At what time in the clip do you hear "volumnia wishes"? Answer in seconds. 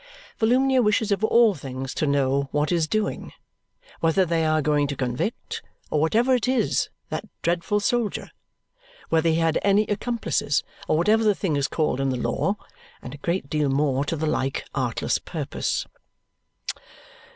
0.39-1.11